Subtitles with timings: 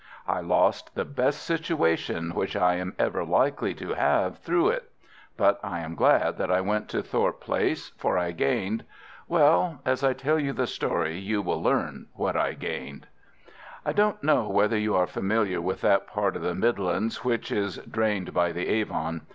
[0.27, 4.89] I lost the best situation which I am ever likely to have through it.
[5.37, 10.13] But I am glad that I went to Thorpe Place, for I gained—well, as I
[10.13, 13.05] tell you the story you will learn what I gained.
[13.85, 17.77] I don't know whether you are familiar with that part of the Midlands which is
[17.77, 19.27] drained by the Avon.